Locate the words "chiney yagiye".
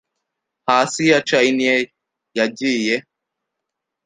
1.27-2.95